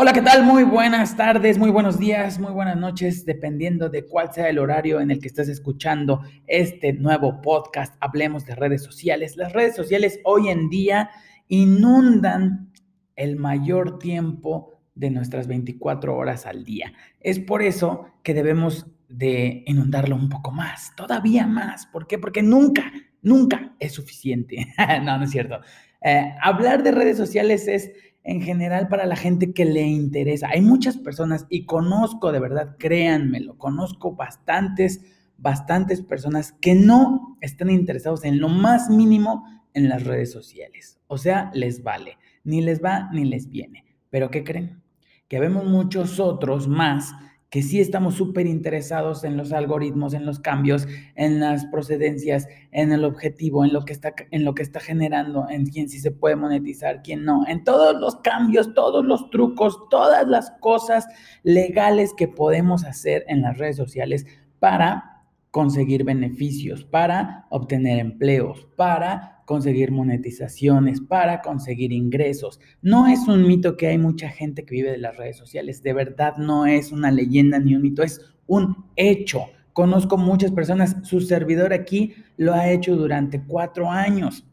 Hola, 0.00 0.12
¿qué 0.12 0.22
tal? 0.22 0.44
Muy 0.44 0.62
buenas 0.62 1.16
tardes, 1.16 1.58
muy 1.58 1.70
buenos 1.70 1.98
días, 1.98 2.38
muy 2.38 2.52
buenas 2.52 2.76
noches, 2.76 3.24
dependiendo 3.24 3.88
de 3.88 4.06
cuál 4.06 4.32
sea 4.32 4.48
el 4.48 4.60
horario 4.60 5.00
en 5.00 5.10
el 5.10 5.18
que 5.18 5.26
estés 5.26 5.48
escuchando 5.48 6.22
este 6.46 6.92
nuevo 6.92 7.42
podcast. 7.42 7.96
Hablemos 7.98 8.46
de 8.46 8.54
redes 8.54 8.84
sociales. 8.84 9.36
Las 9.36 9.52
redes 9.52 9.74
sociales 9.74 10.20
hoy 10.22 10.50
en 10.50 10.70
día 10.70 11.10
inundan 11.48 12.70
el 13.16 13.34
mayor 13.34 13.98
tiempo 13.98 14.80
de 14.94 15.10
nuestras 15.10 15.48
24 15.48 16.16
horas 16.16 16.46
al 16.46 16.62
día. 16.62 16.92
Es 17.18 17.40
por 17.40 17.60
eso 17.60 18.06
que 18.22 18.34
debemos 18.34 18.86
de 19.08 19.64
inundarlo 19.66 20.14
un 20.14 20.28
poco 20.28 20.52
más, 20.52 20.94
todavía 20.94 21.48
más. 21.48 21.86
¿Por 21.86 22.06
qué? 22.06 22.18
Porque 22.20 22.40
nunca, 22.40 22.92
nunca 23.20 23.74
es 23.80 23.94
suficiente. 23.94 24.64
no, 25.02 25.18
no 25.18 25.24
es 25.24 25.30
cierto. 25.32 25.58
Eh, 26.02 26.36
hablar 26.40 26.84
de 26.84 26.92
redes 26.92 27.16
sociales 27.16 27.66
es 27.66 27.90
en 28.28 28.42
general 28.42 28.88
para 28.88 29.06
la 29.06 29.16
gente 29.16 29.54
que 29.54 29.64
le 29.64 29.80
interesa. 29.86 30.50
Hay 30.50 30.60
muchas 30.60 30.98
personas 30.98 31.46
y 31.48 31.64
conozco 31.64 32.30
de 32.30 32.38
verdad, 32.38 32.76
créanmelo, 32.78 33.56
conozco 33.56 34.14
bastantes, 34.14 35.00
bastantes 35.38 36.02
personas 36.02 36.52
que 36.52 36.74
no 36.74 37.38
están 37.40 37.70
interesados 37.70 38.26
en 38.26 38.38
lo 38.38 38.50
más 38.50 38.90
mínimo 38.90 39.46
en 39.72 39.88
las 39.88 40.04
redes 40.04 40.30
sociales. 40.30 41.00
O 41.06 41.16
sea, 41.16 41.50
les 41.54 41.82
vale, 41.82 42.18
ni 42.44 42.60
les 42.60 42.84
va 42.84 43.08
ni 43.14 43.24
les 43.24 43.48
viene. 43.48 43.86
Pero 44.10 44.30
¿qué 44.30 44.44
creen? 44.44 44.82
Que 45.26 45.40
vemos 45.40 45.64
muchos 45.64 46.20
otros 46.20 46.68
más 46.68 47.14
que 47.50 47.62
sí 47.62 47.80
estamos 47.80 48.14
súper 48.14 48.46
interesados 48.46 49.24
en 49.24 49.36
los 49.36 49.52
algoritmos, 49.52 50.12
en 50.12 50.26
los 50.26 50.38
cambios, 50.38 50.86
en 51.14 51.40
las 51.40 51.64
procedencias, 51.66 52.46
en 52.72 52.92
el 52.92 53.04
objetivo, 53.04 53.64
en 53.64 53.72
lo 53.72 53.84
que 53.84 53.94
está, 53.94 54.14
en 54.30 54.44
lo 54.44 54.54
que 54.54 54.62
está 54.62 54.80
generando, 54.80 55.46
en 55.48 55.64
quién 55.66 55.88
sí 55.88 55.98
se 55.98 56.10
puede 56.10 56.36
monetizar, 56.36 57.02
quién 57.02 57.24
no, 57.24 57.46
en 57.48 57.64
todos 57.64 57.98
los 57.98 58.16
cambios, 58.16 58.74
todos 58.74 59.04
los 59.04 59.30
trucos, 59.30 59.78
todas 59.88 60.26
las 60.28 60.50
cosas 60.60 61.06
legales 61.42 62.12
que 62.14 62.28
podemos 62.28 62.84
hacer 62.84 63.24
en 63.28 63.40
las 63.40 63.56
redes 63.56 63.76
sociales 63.76 64.26
para 64.58 65.17
conseguir 65.50 66.04
beneficios, 66.04 66.84
para 66.84 67.46
obtener 67.50 67.98
empleos, 67.98 68.68
para 68.76 69.42
conseguir 69.46 69.90
monetizaciones, 69.90 71.00
para 71.00 71.40
conseguir 71.40 71.92
ingresos. 71.92 72.60
No 72.82 73.06
es 73.06 73.26
un 73.28 73.46
mito 73.46 73.76
que 73.76 73.86
hay 73.86 73.98
mucha 73.98 74.28
gente 74.28 74.64
que 74.64 74.74
vive 74.74 74.90
de 74.90 74.98
las 74.98 75.16
redes 75.16 75.38
sociales, 75.38 75.82
de 75.82 75.94
verdad 75.94 76.36
no 76.36 76.66
es 76.66 76.92
una 76.92 77.10
leyenda 77.10 77.58
ni 77.58 77.74
un 77.74 77.82
mito, 77.82 78.02
es 78.02 78.20
un 78.46 78.84
hecho. 78.96 79.46
Conozco 79.72 80.18
muchas 80.18 80.50
personas, 80.50 80.96
su 81.02 81.20
servidor 81.20 81.72
aquí 81.72 82.14
lo 82.36 82.52
ha 82.52 82.70
hecho 82.70 82.96
durante 82.96 83.42
cuatro 83.42 83.90
años. 83.90 84.44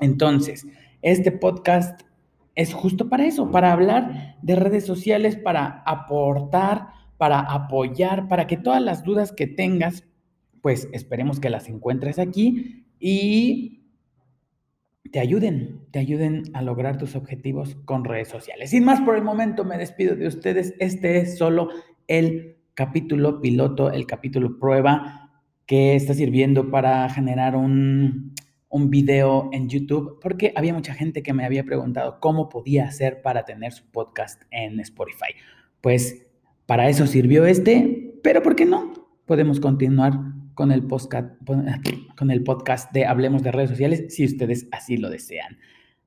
Entonces, 0.00 0.66
este 1.02 1.32
podcast 1.32 2.02
es 2.54 2.72
justo 2.72 3.08
para 3.08 3.26
eso, 3.26 3.50
para 3.50 3.72
hablar 3.72 4.36
de 4.42 4.56
redes 4.56 4.86
sociales, 4.86 5.36
para 5.36 5.82
aportar, 5.84 6.88
para 7.16 7.40
apoyar, 7.40 8.28
para 8.28 8.46
que 8.46 8.56
todas 8.56 8.80
las 8.80 9.04
dudas 9.04 9.32
que 9.32 9.46
tengas, 9.46 10.04
pues 10.62 10.88
esperemos 10.92 11.40
que 11.40 11.50
las 11.50 11.68
encuentres 11.68 12.18
aquí 12.18 12.86
y 12.98 13.78
te 15.10 15.20
ayuden, 15.20 15.80
te 15.90 15.98
ayuden 15.98 16.44
a 16.52 16.62
lograr 16.62 16.98
tus 16.98 17.16
objetivos 17.16 17.76
con 17.84 18.04
redes 18.04 18.28
sociales. 18.28 18.70
Sin 18.70 18.84
más 18.84 19.00
por 19.00 19.16
el 19.16 19.22
momento, 19.22 19.64
me 19.64 19.78
despido 19.78 20.16
de 20.16 20.26
ustedes. 20.26 20.74
Este 20.78 21.18
es 21.18 21.38
solo 21.38 21.70
el 22.06 22.56
capítulo 22.74 23.40
piloto, 23.40 23.90
el 23.90 24.06
capítulo 24.06 24.58
prueba 24.58 25.30
que 25.66 25.96
está 25.96 26.14
sirviendo 26.14 26.70
para 26.70 27.08
generar 27.10 27.56
un, 27.56 28.34
un 28.68 28.90
video 28.90 29.50
en 29.52 29.68
YouTube, 29.68 30.18
porque 30.20 30.52
había 30.56 30.74
mucha 30.74 30.94
gente 30.94 31.22
que 31.22 31.32
me 31.32 31.44
había 31.44 31.64
preguntado 31.64 32.20
cómo 32.20 32.48
podía 32.48 32.86
hacer 32.86 33.22
para 33.22 33.44
tener 33.44 33.72
su 33.72 33.84
podcast 33.90 34.42
en 34.50 34.80
Spotify. 34.80 35.34
Pues 35.80 36.26
para 36.66 36.88
eso 36.88 37.06
sirvió 37.06 37.46
este, 37.46 38.14
pero 38.22 38.42
¿por 38.42 38.56
qué 38.56 38.66
no? 38.66 38.92
Podemos 39.26 39.60
continuar 39.60 40.37
con 40.58 40.72
el, 40.72 40.82
podcast, 40.82 41.36
con 42.18 42.32
el 42.32 42.42
podcast 42.42 42.92
de 42.92 43.06
Hablemos 43.06 43.44
de 43.44 43.52
redes 43.52 43.70
sociales 43.70 44.06
si 44.08 44.24
ustedes 44.24 44.66
así 44.72 44.96
lo 44.96 45.08
desean. 45.08 45.56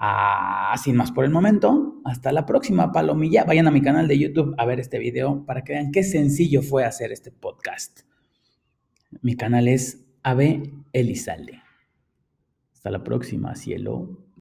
Ah, 0.00 0.74
sin 0.82 0.96
más 0.96 1.12
por 1.12 1.24
el 1.24 1.30
momento, 1.30 2.00
hasta 2.04 2.32
la 2.32 2.44
próxima 2.44 2.90
palomilla. 2.90 3.44
Vayan 3.44 3.68
a 3.68 3.70
mi 3.70 3.80
canal 3.82 4.08
de 4.08 4.18
YouTube 4.18 4.56
a 4.58 4.66
ver 4.66 4.80
este 4.80 4.98
video 4.98 5.46
para 5.46 5.62
que 5.62 5.74
vean 5.74 5.92
qué 5.92 6.02
sencillo 6.02 6.60
fue 6.60 6.84
hacer 6.84 7.12
este 7.12 7.30
podcast. 7.30 8.00
Mi 9.20 9.36
canal 9.36 9.68
es 9.68 10.04
Ave 10.24 10.72
Elizalde. 10.92 11.62
Hasta 12.72 12.90
la 12.90 13.04
próxima, 13.04 13.54
cielo. 13.54 14.26